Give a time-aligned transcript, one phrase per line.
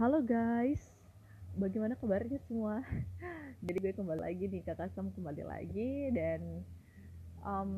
[0.00, 0.80] Halo guys,
[1.60, 2.80] bagaimana kabarnya semua?
[3.68, 6.64] Jadi gue kembali lagi nih, kakak Sam kembali lagi dan
[7.44, 7.68] um,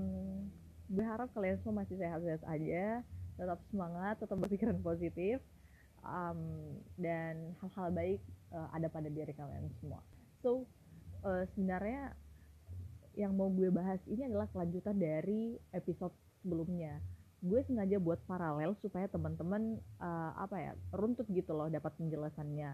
[0.86, 3.02] gue harap kalian semua masih sehat-sehat aja,
[3.34, 5.42] tetap semangat, tetap berpikiran positif,
[6.06, 6.38] um,
[6.94, 8.22] dan hal-hal baik
[8.54, 9.98] uh, ada pada diri kalian semua.
[10.46, 10.70] So
[11.26, 12.14] uh, sebenarnya
[13.18, 17.02] yang mau gue bahas ini adalah kelanjutan dari episode sebelumnya
[17.42, 22.70] gue sengaja buat paralel supaya teman-teman uh, apa ya runtut gitu loh dapat penjelasannya.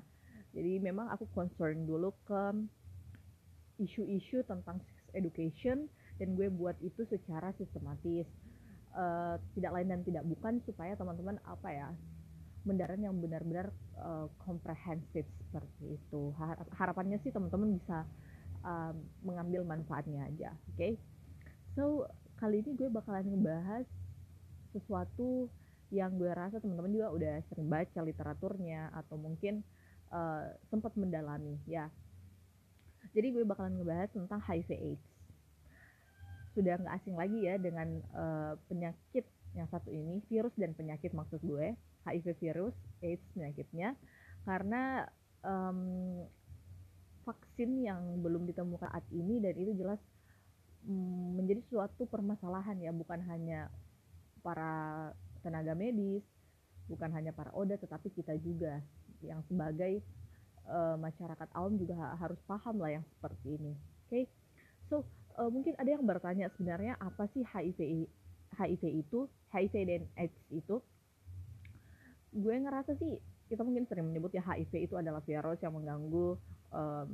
[0.53, 2.43] Jadi memang aku concern dulu ke
[3.81, 5.89] isu-isu tentang sex education
[6.21, 8.29] dan gue buat itu secara sistematis.
[8.89, 11.89] Uh, tidak lain dan tidak bukan supaya teman-teman apa ya
[12.65, 14.27] mendarat yang benar-benar uh,
[15.09, 16.23] seperti itu.
[16.77, 18.05] Harapannya sih teman-teman bisa
[18.65, 18.93] uh,
[19.25, 20.77] mengambil manfaatnya aja oke?
[20.77, 20.93] Okay?
[21.79, 22.11] so
[22.43, 23.87] kali ini gue bakalan ngebahas
[24.73, 25.49] sesuatu
[25.89, 29.65] yang gue rasa teman-teman juga udah sering baca literaturnya atau mungkin
[30.13, 31.89] uh, sempat mendalami ya.
[33.17, 35.07] Jadi gue bakalan ngebahas tentang HIV AIDS.
[36.53, 39.25] Sudah nggak asing lagi ya dengan uh, penyakit
[39.57, 41.73] yang satu ini virus dan penyakit maksud gue
[42.05, 43.97] HIV virus AIDS penyakitnya.
[44.45, 45.09] Karena
[45.41, 45.81] um,
[47.25, 50.01] vaksin yang belum ditemukan saat ini dan itu jelas
[50.85, 53.73] um, menjadi suatu permasalahan ya bukan hanya
[54.49, 55.13] para
[55.45, 56.25] tenaga medis,
[56.89, 58.81] bukan hanya para oda tetapi kita juga
[59.21, 60.01] yang sebagai
[60.65, 63.77] uh, masyarakat awam juga harus paham lah yang seperti ini.
[63.77, 64.09] Oke.
[64.09, 64.25] Okay?
[64.89, 65.05] So,
[65.37, 68.09] uh, mungkin ada yang bertanya sebenarnya apa sih HIV
[68.57, 69.29] HIV itu?
[69.53, 70.81] HIV dan AIDS itu?
[72.33, 73.21] Gue ngerasa sih
[73.53, 76.37] kita mungkin sering menyebut ya HIV itu adalah virus yang mengganggu
[76.73, 77.11] um,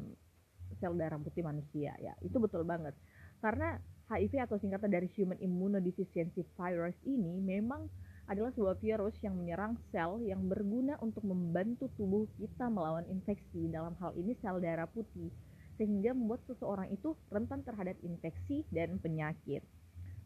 [0.79, 2.15] sel darah putih manusia ya.
[2.23, 2.95] Itu betul banget.
[3.43, 7.89] Karena HIV atau singkatan dari Human Immunodeficiency Virus ini memang
[8.25, 13.69] adalah sebuah virus yang menyerang sel yang berguna untuk membantu tubuh kita melawan infeksi.
[13.69, 15.29] Dalam hal ini sel darah putih,
[15.77, 19.61] sehingga membuat seseorang itu rentan terhadap infeksi dan penyakit.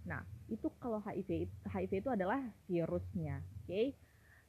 [0.07, 2.39] Nah, itu kalau HIV HIV itu adalah
[2.71, 3.67] virusnya, oke?
[3.67, 3.87] Okay?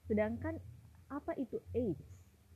[0.06, 0.62] Sedangkan
[1.10, 2.06] apa itu AIDS?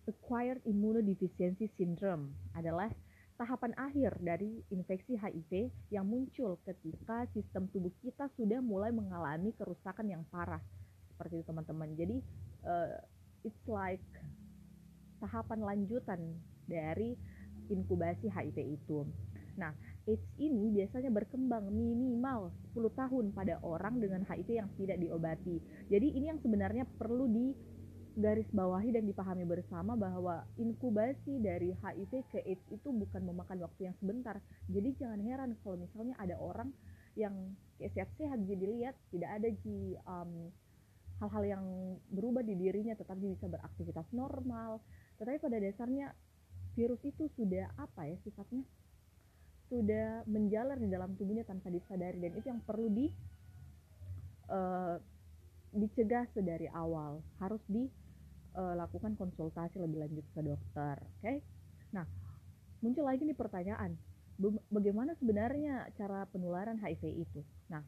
[0.03, 2.91] Acquired Immunodeficiency Syndrome adalah
[3.35, 10.05] tahapan akhir dari infeksi HIV yang muncul ketika sistem tubuh kita sudah mulai mengalami kerusakan
[10.09, 10.61] yang parah.
[11.13, 11.89] Seperti itu teman-teman.
[11.97, 12.17] Jadi
[12.65, 12.97] uh,
[13.41, 14.03] it's like
[15.23, 16.21] tahapan lanjutan
[16.69, 17.17] dari
[17.71, 19.07] inkubasi HIV itu.
[19.57, 19.73] Nah
[20.03, 25.63] AIDS ini biasanya berkembang minimal 10 tahun pada orang dengan HIV yang tidak diobati.
[25.87, 27.55] Jadi ini yang sebenarnya perlu di
[28.13, 33.89] garis bawahi dan dipahami bersama bahwa inkubasi dari HIV ke AIDS itu bukan memakan waktu
[33.89, 34.37] yang sebentar.
[34.69, 36.69] Jadi jangan heran kalau misalnya ada orang
[37.17, 37.33] yang
[37.77, 40.49] sehat-sehat jadi lihat tidak ada di um,
[41.21, 41.65] hal-hal yang
[42.09, 44.81] berubah di dirinya tetap bisa beraktivitas normal.
[45.17, 46.13] Tetapi pada dasarnya
[46.73, 48.65] virus itu sudah apa ya sifatnya?
[49.69, 53.09] Sudah menjalar di dalam tubuhnya tanpa disadari dan itu yang perlu di
[54.53, 55.01] uh,
[55.73, 57.89] dicegah sedari awal harus di
[58.53, 61.41] uh, lakukan konsultasi lebih lanjut ke dokter oke okay?
[61.89, 62.05] nah
[62.85, 63.97] muncul lagi nih pertanyaan
[64.69, 67.81] bagaimana sebenarnya cara penularan HIV itu nah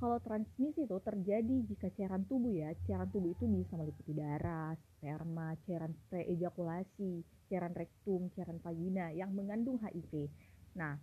[0.00, 5.56] kalau transmisi itu terjadi jika cairan tubuh ya cairan tubuh itu bisa meliputi darah sperma
[5.64, 10.28] cairan preejakulasi cairan rektum cairan vagina yang mengandung HIV
[10.74, 10.98] nah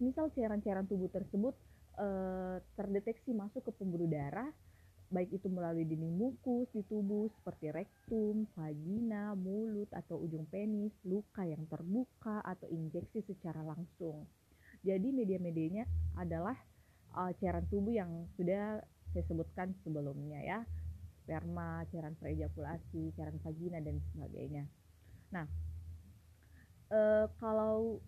[0.00, 1.54] misal cairan-cairan tubuh tersebut
[2.00, 4.48] eh, terdeteksi masuk ke pembuluh darah
[5.12, 11.44] baik itu melalui dinding mukus di tubuh seperti rektum, vagina, mulut atau ujung penis, luka
[11.44, 14.24] yang terbuka atau injeksi secara langsung.
[14.82, 15.84] Jadi media-medianya
[16.16, 16.56] adalah
[17.14, 18.80] uh, cairan tubuh yang sudah
[19.12, 20.58] saya sebutkan sebelumnya ya.
[21.22, 24.64] Sperma, cairan preejakulasi, cairan vagina dan sebagainya.
[25.30, 25.46] Nah,
[26.90, 28.02] uh, kalau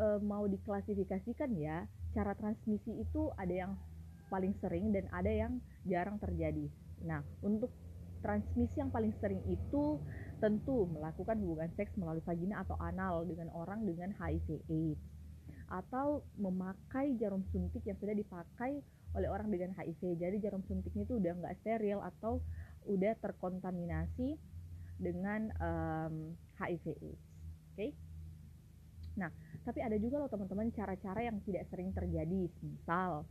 [0.00, 1.84] uh, mau diklasifikasikan ya,
[2.16, 3.72] cara transmisi itu ada yang
[4.32, 6.72] paling sering dan ada yang jarang terjadi.
[7.04, 7.68] Nah, untuk
[8.24, 10.00] transmisi yang paling sering itu
[10.40, 15.02] tentu melakukan hubungan seks melalui vagina atau anal dengan orang dengan HIV AIDS
[15.72, 18.80] atau memakai jarum suntik yang sudah dipakai
[19.12, 20.20] oleh orang dengan HIV.
[20.20, 22.40] Jadi jarum suntiknya itu udah nggak steril atau
[22.88, 24.36] udah terkontaminasi
[25.00, 26.14] dengan um,
[26.60, 27.22] HIV AIDS.
[27.72, 27.76] Oke?
[27.76, 27.90] Okay?
[29.16, 29.28] Nah,
[29.64, 32.48] tapi ada juga loh teman-teman cara-cara yang tidak sering terjadi.
[32.64, 33.28] Misal,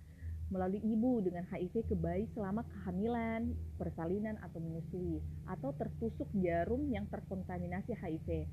[0.51, 7.07] melalui ibu dengan HIV ke bayi selama kehamilan, persalinan atau menyusui atau tertusuk jarum yang
[7.07, 8.45] terkontaminasi HIV.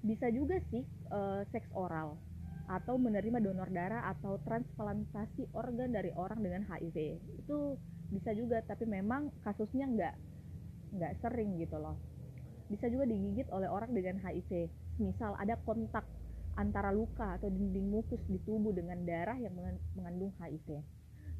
[0.00, 1.20] Bisa juga sih e,
[1.52, 2.16] seks oral
[2.64, 7.20] atau menerima donor darah atau transplantasi organ dari orang dengan HIV.
[7.44, 7.76] Itu
[8.08, 10.14] bisa juga tapi memang kasusnya nggak
[10.96, 12.00] nggak sering gitu loh.
[12.64, 14.72] bisa juga digigit oleh orang dengan HIV.
[14.96, 16.08] Misal ada kontak
[16.54, 19.54] antara luka atau dinding mukus di tubuh dengan darah yang
[19.98, 20.80] mengandung HIV.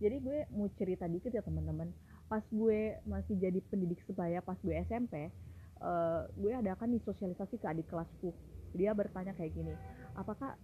[0.03, 1.95] Jadi gue mau cerita dikit ya teman-teman.
[2.27, 5.31] Pas gue masih jadi pendidik sebaya pas gue SMP,
[5.79, 8.35] uh, gue adakan nih sosialisasi ke adik kelasku.
[8.75, 9.75] Dia bertanya kayak gini,
[10.19, 10.59] apakah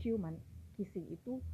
[0.00, 0.36] ciuman,
[0.80, 1.44] kissing itu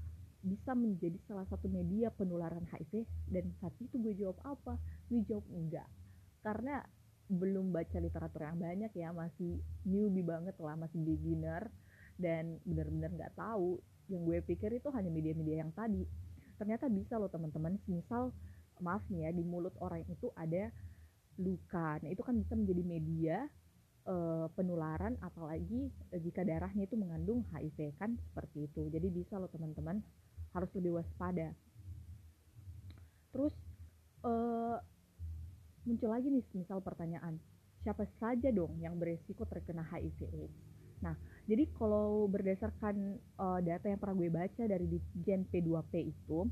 [0.41, 4.81] bisa menjadi salah satu media penularan HIV dan saat itu gue jawab apa
[5.13, 5.85] gue jawab enggak
[6.41, 6.81] karena
[7.29, 11.69] belum baca literatur yang banyak ya masih newbie banget lah masih beginner
[12.21, 13.81] dan benar-benar nggak tahu
[14.13, 16.05] yang gue pikir itu hanya media-media yang tadi.
[16.61, 17.81] Ternyata bisa loh teman-teman.
[17.89, 18.35] Misal
[18.85, 20.69] maaf nih ya di mulut orang itu ada
[21.41, 21.97] luka.
[22.05, 23.37] Nah itu kan bisa menjadi media
[24.05, 24.15] e,
[24.53, 25.89] penularan apalagi
[26.21, 28.19] jika darahnya itu mengandung HIV kan?
[28.29, 28.93] Seperti itu.
[28.93, 30.05] Jadi bisa loh teman-teman.
[30.53, 31.55] Harus lebih waspada.
[33.31, 33.55] Terus
[34.27, 34.83] uh,
[35.87, 37.39] muncul lagi nih misal pertanyaan.
[37.87, 41.17] Siapa saja dong yang beresiko terkena HIV AIDS nah
[41.49, 44.87] jadi kalau berdasarkan uh, data yang pernah gue baca dari
[45.25, 46.47] Gen P2P itu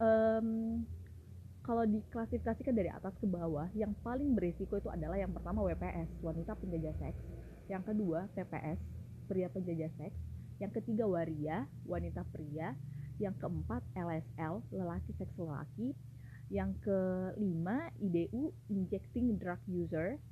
[0.00, 0.80] um,
[1.66, 6.54] kalau diklasifikasikan dari atas ke bawah yang paling beresiko itu adalah yang pertama WPS wanita
[6.54, 7.18] penjajah seks.
[7.66, 8.78] Yang kedua TPS
[9.26, 10.14] pria penjajah seks.
[10.62, 12.78] Yang ketiga waria wanita pria.
[13.18, 15.90] Yang keempat LSL lelaki seks lelaki.
[16.54, 20.22] Yang kelima IDU injecting drug user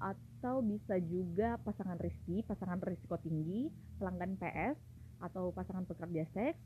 [0.00, 3.68] atau bisa juga pasangan riski pasangan risiko tinggi
[3.98, 4.76] pelanggan PS
[5.22, 6.58] atau pasangan pekerja seks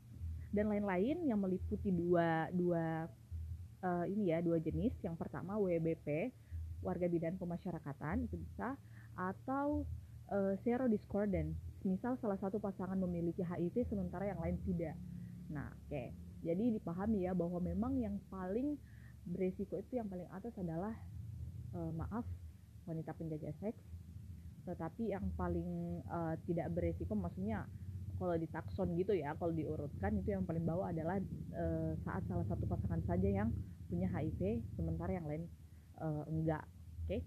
[0.55, 3.05] dan lain-lain yang meliputi dua dua
[3.83, 6.31] uh, ini ya dua jenis yang pertama WBP
[6.81, 8.77] warga bidan pemasyarakatan itu bisa
[9.17, 9.83] atau
[10.31, 11.53] uh, serodiscordant
[11.85, 14.97] misal salah satu pasangan memiliki HIV sementara yang lain tidak
[15.51, 15.89] Nah, oke.
[15.91, 16.07] Okay.
[16.45, 18.77] Jadi dipahami ya bahwa memang yang paling
[19.27, 20.95] beresiko itu yang paling atas adalah
[21.75, 22.23] uh, maaf
[22.87, 23.83] wanita penjajah seks.
[24.63, 27.67] Tetapi yang paling uh, tidak beresiko maksudnya
[28.17, 31.21] kalau ditakson gitu ya, kalau diurutkan itu yang paling bawah adalah
[31.53, 33.53] uh, saat salah satu pasangan saja yang
[33.87, 35.43] punya HIV sementara yang lain
[36.01, 36.65] uh, enggak.
[37.05, 37.07] Oke.
[37.07, 37.21] Okay?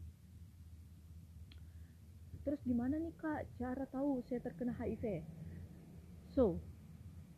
[2.41, 5.23] Terus gimana nih Kak cara tahu saya terkena HIV?
[6.35, 6.59] So,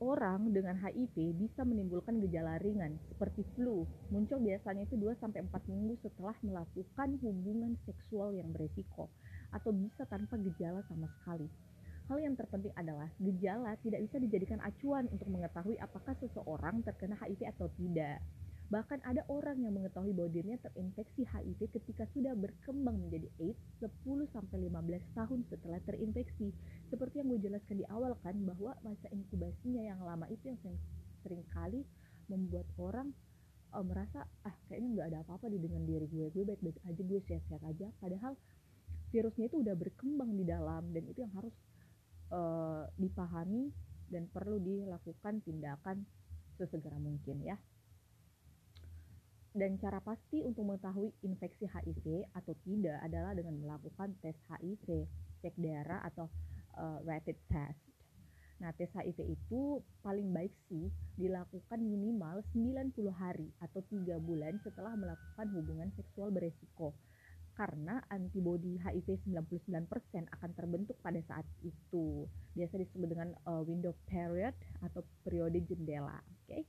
[0.02, 3.86] orang dengan HIV bisa menimbulkan gejala ringan seperti flu.
[4.10, 9.06] Muncul biasanya itu 2 sampai 4 minggu setelah melakukan hubungan seksual yang beresiko
[9.54, 11.46] atau bisa tanpa gejala sama sekali.
[12.10, 17.54] Hal yang terpenting adalah gejala tidak bisa dijadikan acuan untuk mengetahui apakah seseorang terkena HIV
[17.54, 18.18] atau tidak.
[18.72, 24.72] Bahkan ada orang yang mengetahui bahwa dirinya terinfeksi HIV ketika sudah berkembang menjadi AIDS 10-15
[25.12, 26.56] tahun setelah terinfeksi.
[26.88, 30.80] Seperti yang gue jelaskan di awal kan, bahwa masa inkubasinya yang lama itu yang sering,
[31.20, 31.84] sering kali
[32.32, 33.12] membuat orang
[33.76, 37.20] uh, merasa, ah kayaknya nggak ada apa-apa di dengan diri gue, gue baik-baik aja, gue
[37.28, 37.92] sehat-sehat aja.
[38.00, 38.40] Padahal
[39.12, 41.52] virusnya itu udah berkembang di dalam dan itu yang harus
[42.32, 43.68] uh, dipahami
[44.08, 46.08] dan perlu dilakukan tindakan
[46.56, 47.60] sesegera mungkin ya
[49.52, 55.04] dan cara pasti untuk mengetahui infeksi HIV atau tidak adalah dengan melakukan tes HIV,
[55.44, 56.24] cek darah atau
[56.80, 57.80] uh, rapid test.
[58.64, 60.88] Nah, tes HIV itu paling baik sih
[61.18, 66.96] dilakukan minimal 90 hari atau 3 bulan setelah melakukan hubungan seksual beresiko.
[67.52, 72.24] Karena antibodi HIV 99% akan terbentuk pada saat itu.
[72.56, 76.48] Biasa disebut dengan uh, window period atau periode jendela, oke?
[76.48, 76.64] Okay?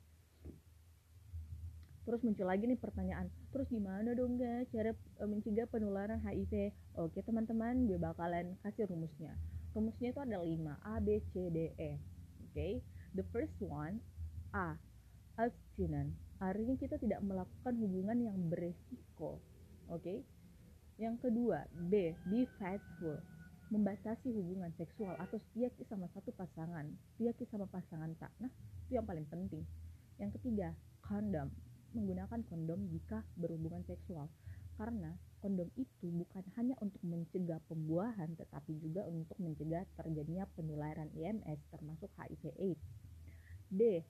[2.03, 6.75] Terus muncul lagi nih pertanyaan terus gimana dong guys cara e, mencegah penularan HIV?
[6.99, 9.31] Oke teman-teman gue bakalan kasih rumusnya.
[9.71, 11.95] Rumusnya itu ada 5 A B C D E.
[12.43, 12.73] Oke okay?
[13.15, 14.03] the first one
[14.51, 14.75] A
[15.39, 19.39] abstinent artinya kita tidak melakukan hubungan yang beresiko.
[19.87, 20.17] Oke okay?
[20.99, 23.15] yang kedua B be faithful.
[23.71, 26.83] Membatasi hubungan seksual atau setia sama satu pasangan
[27.15, 28.29] setia sama pasangan tak.
[28.43, 28.51] Nah
[28.85, 29.63] itu yang paling penting.
[30.19, 31.51] Yang ketiga kondom
[31.93, 34.29] menggunakan kondom jika berhubungan seksual
[34.77, 41.59] karena kondom itu bukan hanya untuk mencegah pembuahan tetapi juga untuk mencegah terjadinya penularan IMS
[41.69, 42.85] termasuk HIV AIDS.
[43.69, 44.01] D.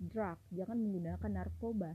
[0.00, 1.92] Drug, jangan menggunakan narkoba.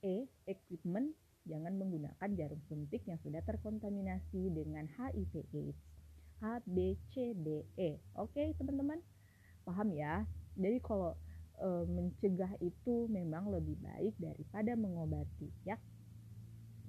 [0.00, 0.24] E.
[0.48, 1.12] Equipment,
[1.44, 5.78] jangan menggunakan jarum suntik yang sudah terkontaminasi dengan HIV AIDS.
[6.40, 7.98] A, B, C, D, E.
[8.16, 9.02] Oke, teman-teman?
[9.66, 10.24] Paham ya?
[10.56, 11.18] Jadi kalau
[11.58, 15.76] e, mencegah itu memang lebih baik daripada mengobati ya.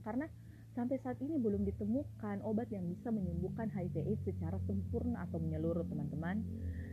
[0.06, 0.30] Karena
[0.78, 5.84] sampai saat ini belum ditemukan obat yang bisa menyembuhkan HIV AIDS secara sempurna atau menyeluruh
[5.90, 6.46] teman-teman.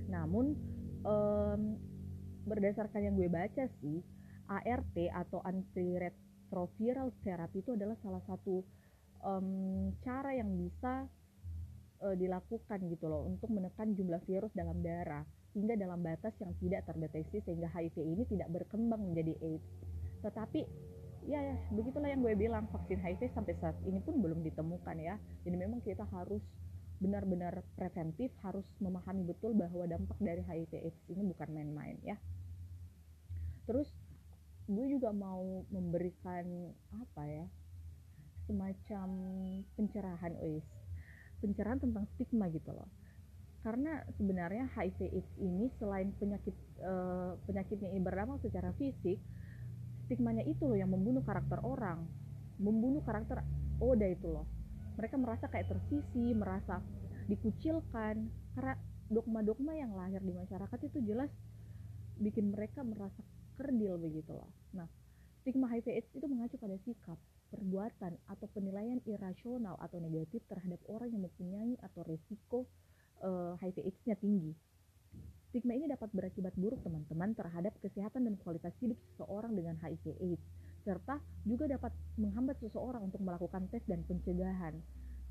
[0.08, 0.56] Namun
[1.04, 1.14] e,
[2.46, 4.00] berdasarkan yang gue baca sih
[4.46, 8.62] ART atau antiretroviral therapy itu adalah salah satu
[9.26, 11.10] um, cara yang bisa
[12.02, 16.84] uh, dilakukan gitu loh untuk menekan jumlah virus dalam darah hingga dalam batas yang tidak
[16.84, 19.64] terdeteksi sehingga HIV ini tidak berkembang menjadi AIDS.
[20.20, 20.60] Tetapi
[21.24, 25.16] ya, ya begitulah yang gue bilang vaksin HIV sampai saat ini pun belum ditemukan ya.
[25.48, 26.44] Jadi memang kita harus
[27.00, 32.20] benar-benar preventif, harus memahami betul bahwa dampak dari HIV AIDS ini bukan main-main ya.
[33.64, 33.88] Terus
[34.68, 36.44] gue juga mau memberikan
[36.92, 37.46] apa ya
[38.50, 39.08] semacam
[39.78, 40.66] pencerahan wis
[41.38, 42.90] pencerahan tentang stigma gitu loh
[43.66, 46.54] karena sebenarnya HIV AIDS ini selain penyakit
[46.86, 49.18] uh, penyakitnya ini berdampak secara fisik
[50.06, 52.06] stigmanya itu loh yang membunuh karakter orang
[52.56, 53.44] membunuh karakter
[53.76, 54.48] Oda itu loh.
[54.96, 56.80] Mereka merasa kayak tersisi merasa
[57.28, 58.16] dikucilkan.
[58.56, 58.74] Karena
[59.12, 61.28] dogma-dogma yang lahir di masyarakat itu jelas
[62.16, 63.20] bikin mereka merasa
[63.60, 64.48] kerdil begitu loh.
[64.72, 64.88] Nah
[65.44, 67.20] stigma HIV AIDS itu mengacu pada sikap
[67.52, 72.66] perbuatan atau penilaian irasional atau negatif terhadap orang yang mempunyai atau resiko
[73.22, 74.52] uh, eh, HIV AIDS-nya tinggi.
[75.48, 80.44] Stigma ini dapat berakibat buruk teman-teman terhadap kesehatan dan kualitas hidup seseorang dengan HIV AIDS,
[80.84, 81.16] serta
[81.48, 84.76] juga dapat menghambat seseorang untuk melakukan tes dan pencegahan.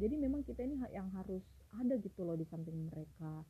[0.01, 3.43] Jadi memang kita ini yang harus ada gitu loh di samping mereka.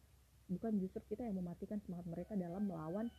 [0.46, 3.10] Bukan justru kita yang mematikan semangat mereka dalam melawan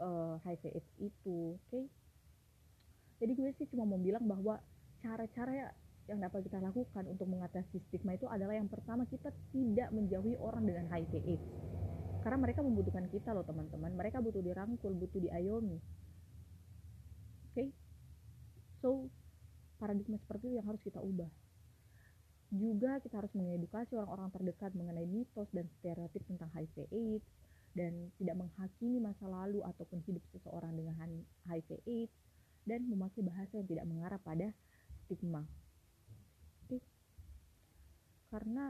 [0.00, 1.80] uh, HIV AIDS itu, oke?
[3.20, 4.60] Jadi gue sih cuma mau bilang bahwa
[5.00, 5.72] cara-cara
[6.06, 10.62] yang dapat kita lakukan untuk mengatasi stigma itu adalah yang pertama kita tidak menjauhi orang
[10.62, 11.46] dengan HIV AIDS
[12.26, 13.94] karena mereka membutuhkan kita loh teman-teman.
[13.94, 15.78] Mereka butuh dirangkul butuh diayomi.
[15.78, 17.54] Oke?
[17.54, 17.68] Okay?
[18.82, 19.06] so
[19.78, 21.30] paradigma seperti itu yang harus kita ubah.
[22.50, 27.26] Juga kita harus mengedukasi orang-orang terdekat mengenai mitos dan stereotip tentang HIV AIDS
[27.78, 32.14] dan tidak menghakimi masa lalu ataupun hidup seseorang dengan HIV AIDS
[32.66, 34.50] dan memakai bahasa yang tidak mengarah pada
[35.06, 35.46] stigma
[38.36, 38.68] karena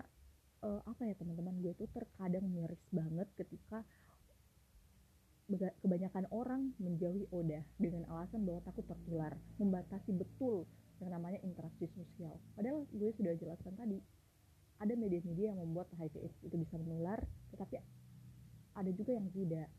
[0.62, 3.82] uh, apa ya teman-teman gue tuh terkadang miris banget ketika
[5.82, 10.66] kebanyakan orang menjauhi Oda dengan alasan bahwa takut tertular, membatasi betul
[11.02, 12.34] yang namanya interaksi sosial.
[12.54, 13.98] Padahal gue sudah jelaskan tadi,
[14.82, 17.22] ada media-media yang membuat HIV itu bisa menular,
[17.54, 17.78] tetapi
[18.74, 19.70] ada juga yang tidak.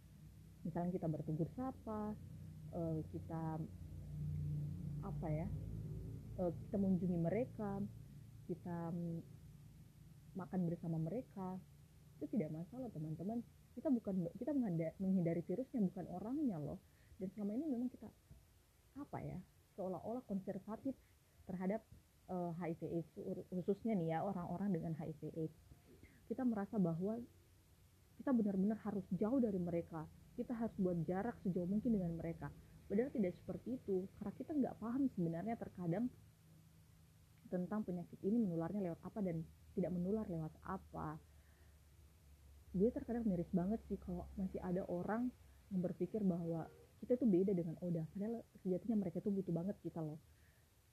[0.63, 2.15] Misalnya kita bertegur sapa,
[2.71, 3.59] uh, kita
[5.03, 5.47] apa ya,
[6.43, 7.83] uh, kita mengunjungi mereka,
[8.47, 8.95] kita
[10.37, 11.57] makan bersama mereka.
[12.21, 13.41] Itu tidak masalah teman-teman.
[13.73, 14.53] Kita bukan kita
[15.01, 16.77] menghindari virusnya bukan orangnya loh.
[17.17, 18.05] Dan selama ini memang kita
[18.97, 19.37] apa ya
[19.77, 20.93] seolah-olah konservatif
[21.45, 21.81] terhadap
[22.29, 23.11] uh, eh, HIV AIDS
[23.53, 25.57] khususnya nih ya orang-orang dengan HIV AIDS.
[26.29, 27.17] Kita merasa bahwa
[28.21, 30.05] kita benar-benar harus jauh dari mereka.
[30.37, 32.49] Kita harus buat jarak sejauh mungkin dengan mereka.
[32.89, 34.05] Padahal tidak seperti itu.
[34.17, 36.05] Karena kita nggak paham sebenarnya terkadang
[37.47, 39.39] tentang penyakit ini menularnya lewat apa dan
[39.71, 41.15] tidak menular lewat apa
[43.17, 45.33] terkadang miris banget sih kalau masih ada orang
[45.73, 46.69] yang berpikir bahwa
[47.01, 48.05] kita tuh beda dengan Oda.
[48.13, 50.21] Padahal sejatinya mereka tuh butuh banget kita loh.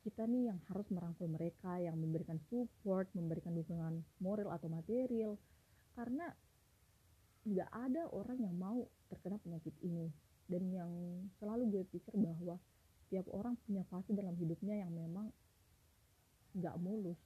[0.00, 5.36] Kita nih yang harus merangkul mereka yang memberikan support memberikan dukungan moral atau material.
[5.92, 6.32] Karena
[7.44, 10.08] nggak ada orang yang mau terkena penyakit ini.
[10.48, 10.92] Dan yang
[11.36, 12.56] selalu gue pikir bahwa
[13.12, 15.28] tiap orang punya fase dalam hidupnya yang memang
[16.56, 17.20] nggak mulus.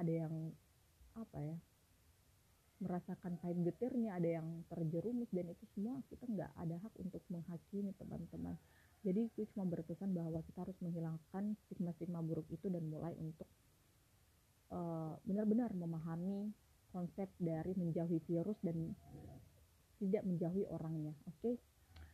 [0.00, 0.56] Ada yang
[1.20, 1.60] apa ya
[2.82, 7.94] merasakan pahit getirnya ada yang terjerumus dan itu semua kita nggak ada hak untuk menghakimi
[7.94, 8.58] teman-teman
[9.06, 13.46] jadi gue cuma berpesan bahwa kita harus menghilangkan stigma-stigma buruk itu dan mulai untuk
[14.74, 16.50] uh, benar-benar memahami
[16.90, 18.94] konsep dari menjauhi virus dan
[20.02, 21.54] tidak menjauhi orangnya oke okay?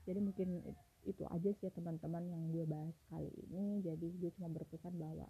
[0.05, 0.61] jadi mungkin
[1.09, 5.25] itu aja sih ya teman-teman yang gue bahas kali ini jadi gue cuma berpesan bahwa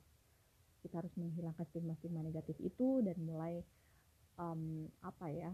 [0.83, 3.63] kita harus menghilangkan stigma-stigma negatif itu dan mulai
[4.41, 5.53] um, apa ya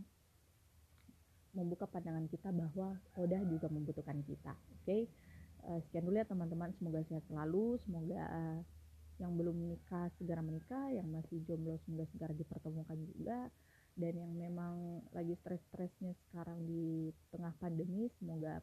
[1.56, 4.86] membuka pandangan kita bahwa Oda juga membutuhkan kita oke?
[4.86, 5.10] Okay?
[5.66, 6.70] uh, sekian dulu ya teman-teman.
[6.78, 7.78] Semoga sehat selalu.
[7.82, 8.60] Semoga uh,
[9.16, 13.50] yang belum menikah segera menikah yang masih jomblo semoga segera dipertemukan juga.
[13.96, 18.60] Dan yang memang lagi stres-stresnya sekarang di tengah pandemi semoga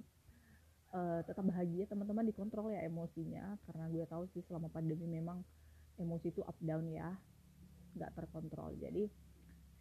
[0.93, 3.57] uh, tetap bahagia teman-teman dikontrol ya emosinya.
[3.65, 5.41] Karena gue tahu sih selama pandemi memang
[5.97, 7.09] emosi itu up down ya
[7.97, 8.77] nggak terkontrol.
[8.77, 9.09] Jadi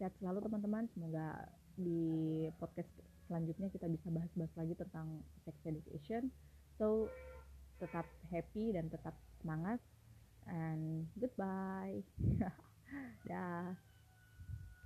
[0.02, 0.90] sehat selalu teman-teman.
[0.90, 1.47] Semoga
[1.78, 2.02] di
[2.59, 2.90] podcast
[3.30, 6.26] selanjutnya kita bisa bahas-bahas lagi tentang sex education.
[6.75, 7.06] So
[7.78, 9.78] tetap happy dan tetap semangat.
[10.50, 12.02] And goodbye.
[13.30, 13.78] Dah